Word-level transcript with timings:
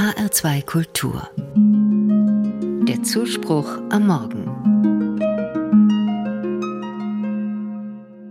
HR2 0.00 0.64
Kultur. 0.64 1.28
Der 2.88 3.02
Zuspruch 3.02 3.68
am 3.90 4.06
Morgen. 4.06 4.46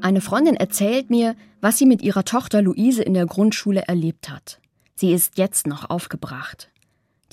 Eine 0.02 0.22
Freundin 0.22 0.56
erzählt 0.56 1.12
mir, 1.12 1.36
was 1.62 1.78
sie 1.78 1.86
mit 1.86 2.02
ihrer 2.02 2.26
Tochter 2.26 2.64
Luise 2.64 3.04
in 3.04 3.14
der 3.14 3.28
Grundschule 3.28 3.82
erlebt 3.82 4.32
hat. 4.32 4.60
Sie 4.96 5.14
ist 5.14 5.38
jetzt 5.38 5.68
noch 5.68 5.92
aufgebracht. 5.92 6.72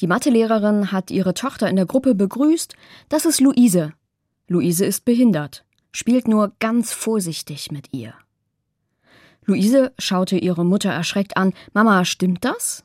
Die 0.01 0.07
Mathelehrerin 0.07 0.93
hat 0.93 1.11
ihre 1.11 1.33
Tochter 1.33 1.71
in 1.71 1.77
der 1.77 1.87
Gruppe 1.87 2.15
begrüßt. 2.15 2.77
Das 3.09 3.25
ist 3.25 3.41
Luise. 3.41 3.95
Luise 4.49 4.85
ist 4.85 5.07
behindert, 5.07 5.65
spielt 5.93 6.29
nur 6.29 6.53
ganz 6.59 6.93
vorsichtig 6.93 7.73
mit 7.73 7.95
ihr. 7.95 8.13
Luise 9.47 9.95
schaute 9.99 10.37
ihre 10.37 10.67
Mutter 10.67 10.91
erschreckt 10.91 11.39
an. 11.39 11.55
Mama, 11.73 12.05
stimmt 12.05 12.45
das? 12.45 12.83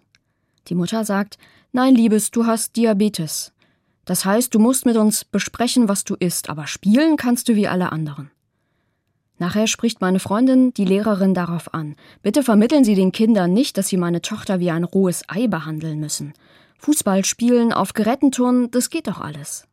Die 0.68 0.75
Mutter 0.75 1.05
sagt, 1.05 1.38
Nein, 1.72 1.95
Liebes, 1.95 2.31
du 2.31 2.45
hast 2.45 2.76
Diabetes. 2.76 3.54
Das 4.05 4.26
heißt, 4.26 4.54
du 4.54 4.59
musst 4.59 4.85
mit 4.85 4.98
uns 4.98 5.23
besprechen, 5.23 5.88
was 5.88 6.04
du 6.04 6.16
isst, 6.16 6.49
aber 6.49 6.68
spielen 6.68 7.16
kannst 7.16 7.48
du 7.48 7.55
wie 7.55 7.68
alle 7.68 7.91
anderen. 7.91 8.31
Nachher 9.38 9.68
spricht 9.68 10.02
meine 10.02 10.20
Freundin 10.20 10.73
die 10.73 10.85
Lehrerin 10.85 11.34
darauf 11.34 11.73
an. 11.73 11.95
Bitte 12.21 12.44
vermitteln 12.44 12.84
Sie 12.84 12.94
den 12.94 13.12
Kindern 13.12 13.54
nicht, 13.54 13.77
dass 13.77 13.88
sie 13.88 13.98
meine 13.98 14.21
Tochter 14.21 14.59
wie 14.59 14.70
ein 14.70 14.84
rohes 14.84 15.23
Ei 15.27 15.48
behandeln 15.48 15.99
müssen. 15.99 16.34
Fußball 16.77 17.26
spielen, 17.26 17.73
auf 17.73 17.93
Geräten 17.93 18.32
turnen, 18.32 18.70
das 18.70 18.90
geht 18.90 19.07
doch 19.07 19.20
alles. 19.20 19.68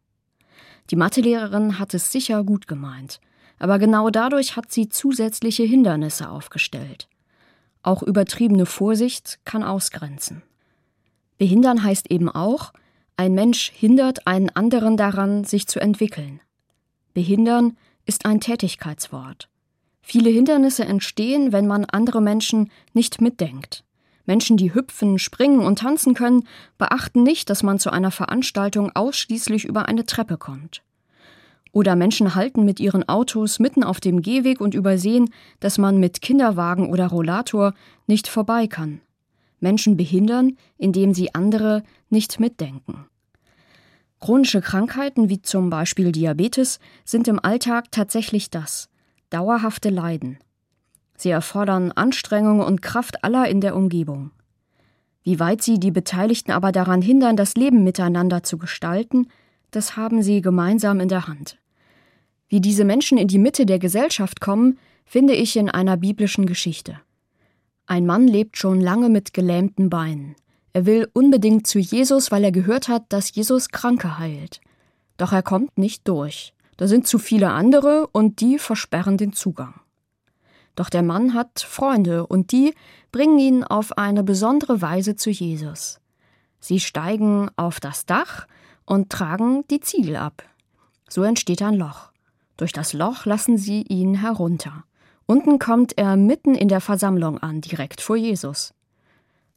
Die 0.91 0.97
Mathelehrerin 0.97 1.79
hat 1.79 1.93
es 1.93 2.12
sicher 2.12 2.45
gut 2.45 2.67
gemeint, 2.67 3.20
aber 3.59 3.79
genau 3.79 4.09
dadurch 4.09 4.57
hat 4.57 4.73
sie 4.73 4.89
zusätzliche 4.89 5.65
Hindernisse 5.65 6.31
aufgestellt. 6.31 7.09
Auch 7.83 8.03
übertriebene 8.03 8.67
Vorsicht 8.67 9.39
kann 9.45 9.62
ausgrenzen. 9.62 10.43
Behindern 11.38 11.83
heißt 11.83 12.10
eben 12.10 12.28
auch, 12.28 12.73
ein 13.16 13.34
Mensch 13.34 13.72
hindert 13.75 14.27
einen 14.27 14.50
anderen 14.50 14.97
daran, 14.97 15.45
sich 15.45 15.67
zu 15.67 15.80
entwickeln. 15.80 16.41
Behindern 17.14 17.77
ist 18.06 18.27
ein 18.27 18.41
Tätigkeitswort. 18.41 19.48
Viele 20.03 20.30
Hindernisse 20.30 20.84
entstehen, 20.84 21.53
wenn 21.53 21.67
man 21.67 21.84
andere 21.84 22.20
Menschen 22.20 22.70
nicht 22.92 23.20
mitdenkt. 23.20 23.84
Menschen, 24.25 24.56
die 24.56 24.75
hüpfen, 24.75 25.19
springen 25.19 25.61
und 25.61 25.80
tanzen 25.80 26.14
können, 26.14 26.47
beachten 26.77 27.22
nicht, 27.22 27.50
dass 27.50 27.62
man 27.62 27.78
zu 27.78 27.91
einer 27.91 28.11
Veranstaltung 28.11 28.95
ausschließlich 28.95 29.64
über 29.64 29.86
eine 29.86 30.06
Treppe 30.06 30.36
kommt. 30.36 30.83
Oder 31.73 31.97
Menschen 31.97 32.34
halten 32.34 32.64
mit 32.64 32.80
ihren 32.80 33.08
Autos 33.08 33.58
mitten 33.58 33.84
auf 33.84 34.00
dem 34.00 34.23
Gehweg 34.23 34.61
und 34.61 34.75
übersehen, 34.75 35.30
dass 35.61 35.78
man 35.78 35.98
mit 35.98 36.20
Kinderwagen 36.23 36.89
oder 36.91 37.08
Rollator 37.08 37.75
nicht 38.06 38.28
vorbei 38.28 38.67
kann. 38.67 39.00
Menschen 39.61 39.97
behindern, 39.97 40.56
indem 40.77 41.14
sie 41.14 41.34
andere 41.34 41.83
nicht 42.11 42.41
mitdenken. 42.41 43.06
Chronische 44.20 44.61
Krankheiten 44.61 45.28
wie 45.28 45.42
zum 45.42 45.70
Beispiel 45.70 46.12
Diabetes 46.12 46.81
sind 47.05 47.28
im 47.28 47.39
Alltag 47.42 47.92
tatsächlich 47.92 48.51
das 48.51 48.89
dauerhafte 49.31 49.91
Leiden. 49.91 50.39
Sie 51.17 51.31
erfordern 51.31 51.92
Anstrengung 51.92 52.61
und 52.61 52.83
Kraft 52.83 53.25
aller 53.25 53.48
in 53.48 53.61
der 53.61 53.77
Umgebung. 53.77 54.31
Wie 55.23 55.41
weit 55.41 55.62
sie 55.62 55.79
die 55.79 55.91
Beteiligten 55.91 56.53
aber 56.53 56.73
daran 56.73 57.03
hindern, 57.03 57.36
das 57.36 57.55
Leben 57.55 57.84
miteinander 57.84 58.42
zu 58.42 58.56
gestalten, 58.56 59.29
das 59.70 59.97
haben 59.97 60.23
sie 60.23 60.41
gemeinsam 60.41 61.01
in 61.01 61.09
der 61.09 61.29
Hand. 61.29 61.59
Wie 62.48 62.61
diese 62.61 62.84
Menschen 62.84 63.19
in 63.19 63.29
die 63.29 63.39
Mitte 63.39 63.67
der 63.67 63.79
Gesellschaft 63.79 64.41
kommen, 64.41 64.79
finde 65.05 65.34
ich 65.34 65.56
in 65.56 65.69
einer 65.69 65.97
biblischen 65.97 66.47
Geschichte. 66.47 67.01
Ein 67.91 68.05
Mann 68.05 68.28
lebt 68.28 68.58
schon 68.58 68.83
lange 68.83 69.08
mit 69.08 69.33
gelähmten 69.33 69.89
Beinen. 69.89 70.36
Er 70.75 70.84
will 70.84 71.08
unbedingt 71.14 71.67
zu 71.67 71.78
Jesus, 71.78 72.30
weil 72.30 72.45
er 72.45 72.53
gehört 72.53 72.86
hat, 72.89 73.05
dass 73.08 73.34
Jesus 73.34 73.70
Kranke 73.70 74.19
heilt. 74.19 74.61
Doch 75.17 75.33
er 75.33 75.42
kommt 75.42 75.78
nicht 75.78 76.06
durch. 76.06 76.53
Da 76.77 76.86
sind 76.86 77.06
zu 77.06 77.19
viele 77.19 77.50
andere 77.50 78.07
und 78.08 78.42
die 78.42 78.58
versperren 78.58 79.17
den 79.17 79.33
Zugang. 79.33 79.80
Doch 80.77 80.90
der 80.90 81.02
Mann 81.02 81.33
hat 81.33 81.61
Freunde 81.61 82.27
und 82.27 82.52
die 82.52 82.74
bringen 83.11 83.39
ihn 83.39 83.64
auf 83.64 83.96
eine 83.96 84.23
besondere 84.23 84.83
Weise 84.83 85.17
zu 85.17 85.30
Jesus. 85.30 85.98
Sie 86.61 86.80
steigen 86.80 87.48
auf 87.57 87.80
das 87.80 88.05
Dach 88.05 88.46
und 88.84 89.08
tragen 89.08 89.64
die 89.70 89.80
Ziegel 89.80 90.17
ab. 90.17 90.45
So 91.08 91.23
entsteht 91.23 91.63
ein 91.63 91.74
Loch. 91.74 92.13
Durch 92.58 92.73
das 92.74 92.92
Loch 92.92 93.24
lassen 93.24 93.57
sie 93.57 93.80
ihn 93.80 94.17
herunter. 94.17 94.84
Unten 95.30 95.58
kommt 95.58 95.98
er 95.98 96.16
mitten 96.16 96.55
in 96.55 96.68
der 96.68 96.80
Versammlung 96.80 97.36
an, 97.36 97.61
direkt 97.61 98.00
vor 98.00 98.16
Jesus. 98.16 98.72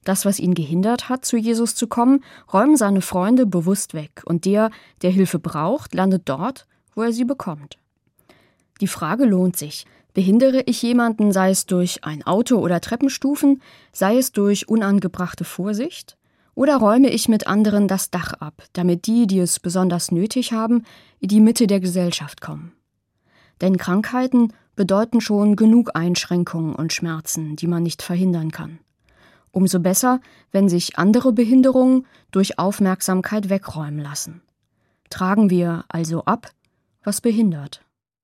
Das, 0.04 0.26
was 0.26 0.38
ihn 0.38 0.54
gehindert 0.54 1.08
hat, 1.08 1.24
zu 1.24 1.38
Jesus 1.38 1.76
zu 1.76 1.88
kommen, 1.88 2.26
räumen 2.52 2.76
seine 2.76 3.00
Freunde 3.00 3.46
bewusst 3.46 3.94
weg, 3.94 4.22
und 4.26 4.44
der, 4.44 4.70
der 5.02 5.12
Hilfe 5.12 5.40
braucht, 5.40 5.96
landet 5.96 6.24
dort, 6.26 6.68
wo 6.94 7.04
er 7.04 7.14
sie 7.14 7.24
bekommt. 7.24 7.78
Die 8.82 8.88
Frage 8.88 9.24
lohnt 9.24 9.56
sich. 9.56 9.86
Behindere 10.14 10.62
ich 10.66 10.82
jemanden, 10.82 11.32
sei 11.32 11.52
es 11.52 11.68
durch 11.68 12.04
ein 12.04 12.22
Auto 12.28 12.58
oder 12.58 12.82
Treppenstufen, 12.82 13.62
sei 13.94 14.18
es 14.18 14.34
durch 14.34 14.68
unangebrachte 14.68 15.46
Vorsicht? 15.46 16.18
Oder 16.54 16.76
räume 16.76 17.10
ich 17.10 17.30
mit 17.30 17.48
anderen 17.48 17.88
das 17.88 18.10
Dach 18.10 18.34
ab, 18.34 18.62
damit 18.74 19.08
die, 19.08 19.26
die 19.26 19.40
es 19.40 19.62
besonders 19.62 20.12
nötig 20.12 20.52
haben, 20.52 20.84
in 21.22 21.30
die 21.30 21.40
Mitte 21.40 21.66
der 21.66 21.80
Gesellschaft 21.80 22.42
kommen? 22.42 22.74
Denn 23.62 23.78
Krankheiten 23.78 24.52
bedeuten 24.82 25.22
schon 25.22 25.56
genug 25.56 25.92
Einschränkungen 25.94 26.74
und 26.74 26.92
Schmerzen, 26.92 27.56
die 27.56 27.68
man 27.68 27.84
nicht 27.84 28.02
verhindern 28.02 28.50
kann. 28.50 28.80
Umso 29.52 29.80
besser, 29.80 30.22
wenn 30.52 30.70
sich 30.70 30.98
andere 30.98 31.34
Behinderungen 31.34 32.08
durch 32.32 32.58
Aufmerksamkeit 32.58 33.52
wegräumen 33.52 34.00
lassen. 34.00 34.42
Tragen 35.12 35.52
wir 35.52 35.86
also 35.88 36.26
ab, 36.26 36.50
was 37.04 37.22
behindert. 37.22 37.86